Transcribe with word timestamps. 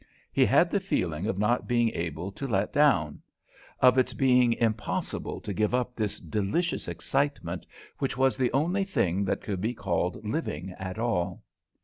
He 0.31 0.45
had 0.45 0.71
the 0.71 0.79
feeling 0.79 1.27
of 1.27 1.37
not 1.37 1.67
being 1.67 1.89
able 1.91 2.31
to 2.31 2.47
let 2.47 2.73
down; 2.73 3.21
of 3.81 3.99
its 3.99 4.13
being 4.15 4.53
impossible 4.53 5.39
to 5.41 5.53
give 5.53 5.75
up 5.75 5.95
this 5.95 6.19
delicious 6.19 6.87
excitement 6.87 7.67
which 7.99 8.17
was 8.17 8.35
the 8.35 8.51
only 8.51 8.83
thing 8.83 9.25
that 9.25 9.41
could 9.41 9.61
be 9.61 9.75
called 9.75 10.25
living 10.25 10.73
at 10.79 10.97
all. 10.97 11.43